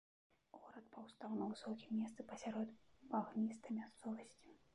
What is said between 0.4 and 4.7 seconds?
Горад паўстаў на высокім месцы пасярод багністай мясцовасці.